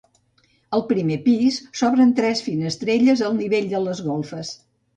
Al 0.77 0.83
primer 0.91 1.17
pis 1.25 1.59
s'obren 1.81 2.15
tres 2.21 2.43
finestrelles 2.47 3.25
al 3.29 3.39
nivell 3.43 3.71
de 3.77 3.85
les 3.87 4.05
golfes. 4.11 4.55